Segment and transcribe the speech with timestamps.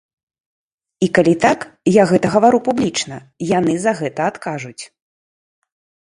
[1.07, 1.59] І калі так,
[1.97, 3.15] я гэта гавару публічна,
[3.57, 4.83] яны за гэта адкажуць.